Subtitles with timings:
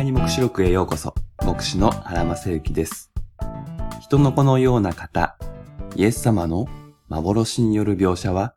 [0.00, 1.14] がに目視録へようこそ。
[1.44, 3.12] 牧師の原正幸です。
[4.00, 5.36] 人の子のような方、
[5.94, 6.68] イエス様の
[7.08, 8.54] 幻による描写は、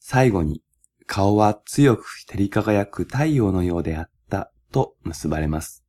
[0.00, 0.62] 最後に
[1.06, 5.82] 顔は強く照り輝く太陽のようであったと結ばれます。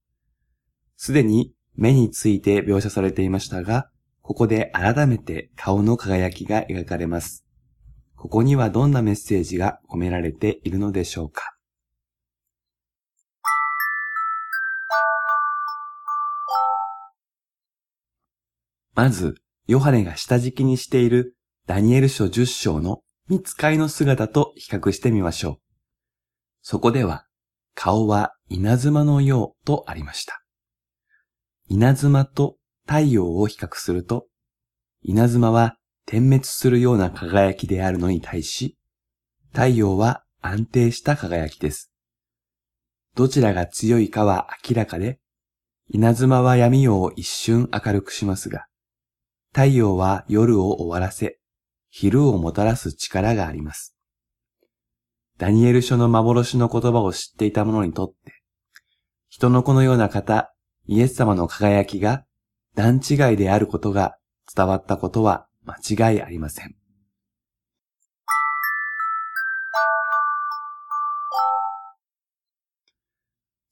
[0.96, 3.89] すでに目について描写されていましたが、
[4.21, 7.46] ここで改めて顔の輝きが描かれます。
[8.15, 11.53] ここにはどんなメッセージが込められているのでしょうか
[18.96, 19.36] まず、
[19.68, 25.57] ヨハネが下敷きにしているダニエル書10章の見つかりの姿と比較してみましょう。
[26.61, 27.25] そこでは、
[27.74, 30.43] 顔は稲妻のようとありました。
[31.69, 34.28] 稲妻と太陽を比較すると、
[35.02, 38.78] 稲妻は点滅するような輝きであるのに対し、
[39.53, 41.91] 太陽は安定した輝きです。
[43.16, 45.19] どちらが強いかは明らかで、
[45.89, 48.67] 稲妻は闇夜を一瞬明るくしますが、
[49.53, 51.37] 太陽は夜を終わらせ、
[51.91, 53.95] 昼をもたらす力があります。
[55.37, 58.41] ダニエル書の幻の言葉を知っていた者にとって、
[59.29, 60.51] 人の子のような方、
[60.87, 62.25] イエス様の輝きが
[62.73, 64.17] 段違いであることが
[64.55, 66.75] 伝わったことは間違いありません。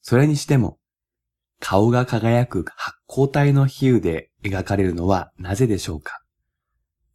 [0.03, 0.77] それにしても、
[1.63, 6.21] 顔が輝く発光体の比喩で描かれるのはなぜでしょうか？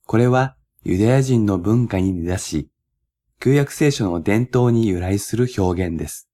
[0.07, 2.71] これはユダヤ人の文化に根ざし、
[3.41, 6.31] 旧約聖書の伝統に由来する表現です。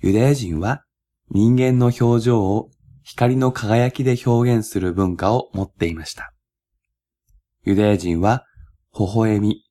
[0.00, 0.82] ユダヤ人は
[1.30, 2.70] 人間の表情を
[3.04, 6.32] 光の輝きで表現する文化を持っていました。
[7.64, 8.46] ユダヤ人は
[8.98, 9.64] 微笑み、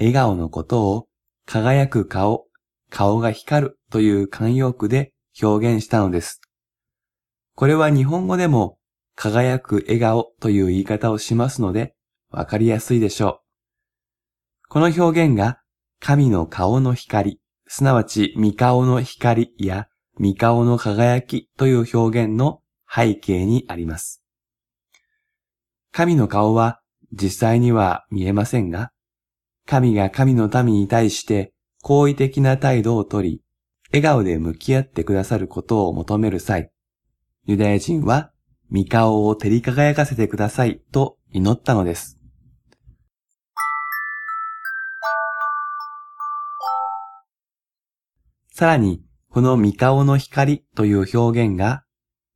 [0.00, 1.06] 笑顔のことを
[1.46, 2.46] 輝く顔、
[2.90, 6.40] 顔が光るという慣用句で表現したのです。
[7.56, 8.78] これは日本語でも
[9.14, 11.94] 輝く笑顔という言い方をしますので、
[12.30, 13.42] わかりやすいでしょ
[14.64, 14.68] う。
[14.68, 15.60] この表現が
[16.00, 19.86] 神の顔の光、すなわち見顔の光や
[20.18, 22.60] 見顔の輝きという表現の
[22.92, 24.24] 背景にあります。
[25.92, 26.80] 神の顔は
[27.12, 28.90] 実際には見えませんが、
[29.64, 33.42] 神が神の民に対して好意的な態度をとり、
[33.92, 36.72] 笑顔で向き合ってくださることを求める際、
[37.46, 38.30] ユダヤ人は
[38.72, 42.18] 御顔を照り輝かせてくださいと祈ったのです。
[48.50, 51.84] さらに、この御顔の光という表現が、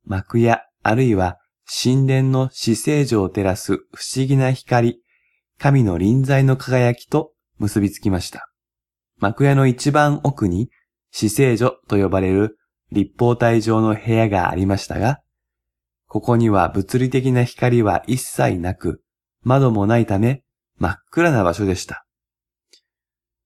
[0.05, 5.01] 幕屋あるいは神殿の死聖女を照らす不思議な光、
[5.57, 8.51] 神の臨在の輝きと結びつきました。
[9.17, 10.69] 幕屋の一番奥に
[11.09, 12.58] 死聖女と呼ばれる
[12.91, 15.21] 立方体状の部屋がありましたが、
[16.07, 19.03] ここには物理的な光は一切なく、
[19.43, 20.43] 窓もないため
[20.77, 22.05] 真っ暗な場所でした。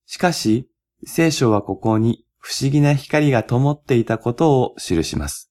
[0.06, 0.68] しかし、
[1.06, 5.50] 聖書はここに不思議な光が灯っていたことを記します。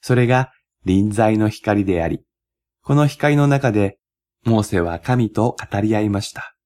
[0.00, 0.52] それが
[0.84, 2.24] 臨在の光であり、
[2.82, 3.98] この光の中で、
[4.44, 6.56] モーセは神と語り合いました。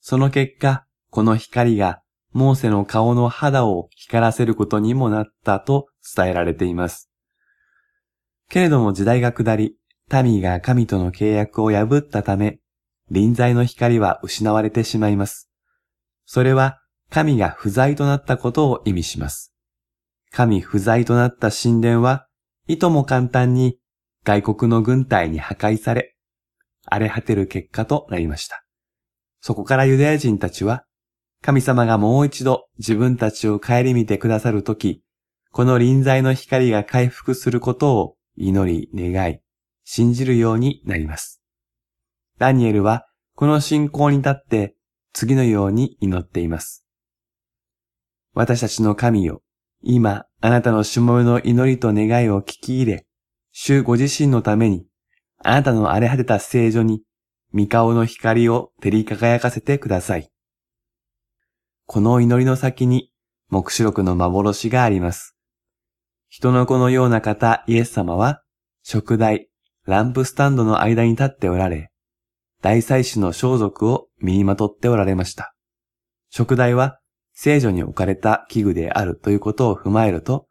[0.00, 2.00] その結果、この光が
[2.32, 7.10] モーセの顔の肌を光らせることにもなったと伝えられています。
[8.48, 9.76] けれども時代が下り、
[10.10, 12.60] 民が神との契約を破ったため、
[13.10, 15.50] 臨在の光は失われてしまいます。
[16.24, 16.80] それは
[17.10, 19.54] 神が不在となったことを意味します。
[20.30, 22.26] 神不在となった神殿は、
[22.66, 23.78] いとも簡単に
[24.24, 26.16] 外国の軍隊に破壊され、
[26.84, 28.64] 荒れ果てる結果となりました。
[29.40, 30.84] そこからユダヤ人たちは、
[31.42, 35.02] 神様がもう一度自分たちを顧みてくださるとき、
[35.58, 39.40] この臨在の光が回復することを祈り、願い、
[39.82, 41.42] 信じるようになります。
[42.38, 44.76] ダニエルはこの信仰に立って
[45.12, 46.86] 次のように祈っています。
[48.34, 49.42] 私たちの神よ、
[49.82, 53.06] 今あなたのしもべの祈りと願いを聞き入れ、
[53.50, 54.86] 主ご自身のために、
[55.42, 57.02] あなたの荒れ果てた聖女に、
[57.52, 60.30] 御顔の光を照り輝かせてください。
[61.86, 63.10] この祈りの先に、
[63.48, 65.34] 目視録の幻があります。
[66.28, 68.42] 人の子のような方イエス様は、
[68.82, 69.48] 食台、
[69.86, 71.90] ランプスタンドの間に立っておられ、
[72.60, 75.54] 大祭司の装束を身にまとっておられました。
[76.30, 76.98] 食台は
[77.32, 80.48] 聖女に置かれた器具であるということを踏まえると、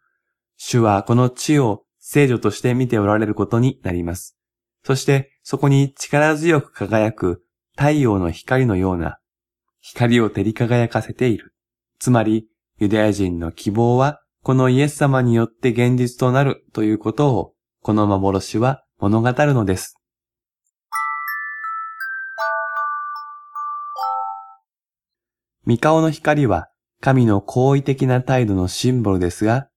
[0.55, 4.37] 主はこの地を聖女として見ておられることになります。
[4.83, 7.43] そしてそこに力強く輝く
[7.75, 9.19] 太陽の光のような
[9.81, 11.53] 光を照り輝かせている。
[11.99, 12.47] つまり
[12.79, 19.97] ユダヤ人の希望はこのイエス様によって現実となるということを、この幻は物語るのです。
[25.65, 26.69] 三顔の光は
[27.01, 29.67] 神の好意的な態度のシンボルですが、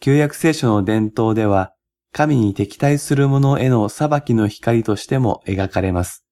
[0.00, 1.72] 旧約聖書の伝統では、
[2.12, 6.26] 神に敵対する者への裁きの光としても描かれます。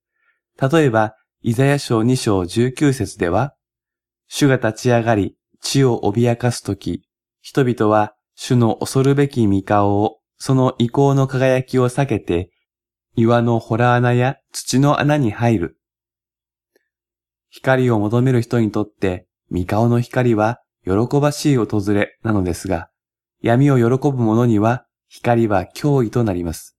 [0.60, 3.54] 例えば、イザヤ書2章19節では、
[4.26, 7.07] 主が立ち上がり、地を脅かすとき、
[7.40, 12.50] 人々は主の恐るべき御顔を、その意向の輝きを避けて、
[13.16, 15.78] 岩の洞穴や土の穴に入る。
[17.50, 22.90] 光を求める人にとって、御顔の光は喜ばしい訪れなのですが、
[23.40, 26.76] 闇を喜ぶ者には光は脅威となります。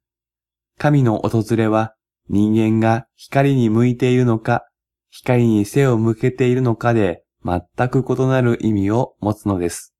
[0.78, 1.96] 神の訪れは
[2.30, 4.66] 人間が光に向いているのか、
[5.10, 9.94] 光に背を向けているのかで全く異なる意味を持つのです。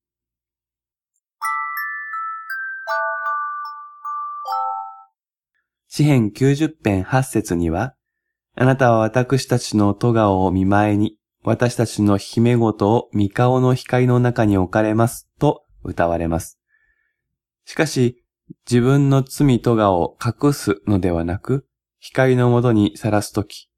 [5.91, 7.95] 詩編90編8節には、
[8.56, 16.59] あなたは私たちの戸川を見前に、私たちの姫ごとを御顔の光の中に置かれますと歌われます。
[17.65, 18.24] しかし、
[18.69, 21.65] 自分の罪戸川を隠すのではなく、
[21.97, 23.71] 光のもとにさらすとき、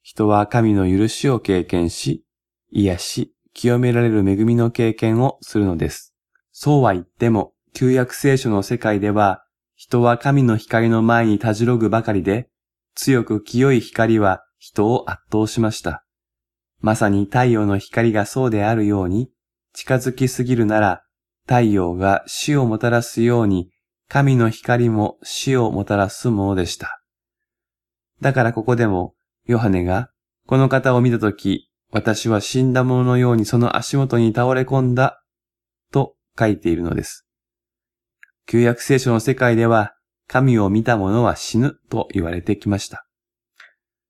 [0.00, 2.24] 人は神の許しを経験し、
[2.70, 6.14] 癒し、清められる恵みの経験をするのです。
[6.52, 9.44] そうは言っても、旧約聖書の世界では、
[9.80, 12.50] 人は神の光の前にたじろぐばかりで、
[12.94, 16.04] 強く清い光は人を圧倒しました。
[16.80, 19.30] まさに太陽の光がそうであるように、
[19.72, 21.02] 近づきすぎるなら、
[21.46, 23.70] 太陽が死をもたらすように、
[24.06, 27.00] 神の光も死をもたらすものでした。
[28.20, 29.14] だからここでも、
[29.46, 30.10] ヨハネが、
[30.46, 35.22] この方を見たとき、私は死んだ者のようにその足元に倒れ込んだ、
[35.90, 37.29] と書いているのです。
[38.46, 39.94] 旧約聖書の世界では、
[40.26, 43.06] 神を見た者は死ぬと言われてきました。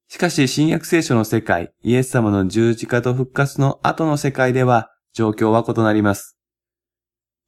[0.08, 6.36] しかし、新約聖書の世界、イエス様の十字架と復活の後の世界では、状況は異なります。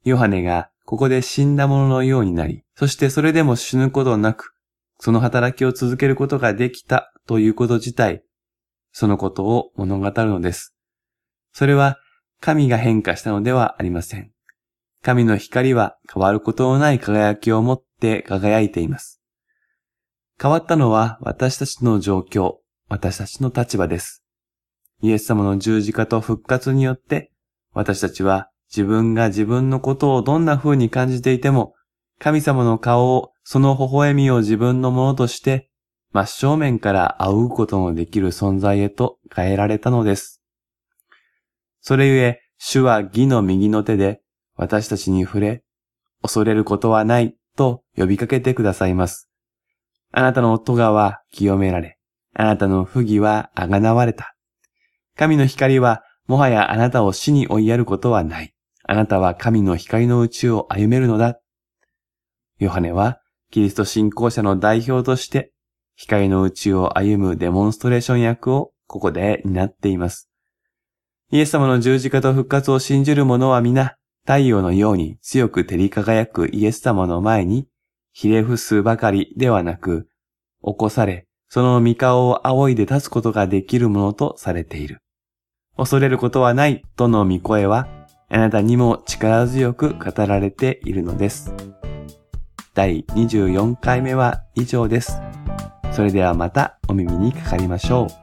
[0.03, 4.53] ヨハネがここで死んだ者のようになり、そしてそれでも死ぬことなく、
[4.99, 8.23] その働きを続けることができたということ自体、
[8.91, 10.75] そのことを物語るのです。
[11.53, 11.99] それは
[12.39, 14.32] 神が変化したのではありません。
[15.03, 19.21] 神の光は変わることのない輝きを持って輝いています。
[20.41, 22.55] 変わったのは私たちの状況、
[22.87, 24.23] 私たちの立場です。
[25.01, 27.31] イエス様の十字架と復活によって
[27.73, 31.73] 私たちは自分が自分のことをどんな風に感じていても
[32.17, 35.69] 神様の顔を、その微笑みを自分のものとして
[36.13, 40.41] 真正面から仰ぐことのできる存在へと変えられたのです。
[41.81, 44.22] それゆえ、主は義の右の手で
[44.55, 45.63] 私たちに触れ、
[46.21, 49.29] 恐れることはないと呼びかけてくださいます。
[50.11, 51.97] あなたの戸川は清められ、
[52.33, 54.35] あなたの不義はあがなわれた。
[55.15, 58.53] 神の光はもはやあなたを死に追いやることはない。
[58.85, 61.39] あなたは神の光のうちを歩めるのだ。
[62.59, 63.19] ヨハネは
[63.51, 65.51] キリスト信仰者の代表として
[65.95, 70.29] 光の内を歩むデモンストレーション役をここで担っています。
[71.31, 73.95] イエス様の十字架と復活を信じる者は皆、
[74.25, 77.67] 太陽のように強く照り輝くイエス様の前に、
[78.13, 80.07] ひれ伏すばかりではなく、
[80.63, 84.99] 起こされ、その御顔を仰いで立つことができるものとされている。
[85.75, 87.87] 恐れることはないとの御声は、
[88.29, 91.53] あなたにも力強く語られているのです。
[92.73, 95.21] 第24回目は以上です。
[95.91, 98.22] それではまたお耳にかかりましょう。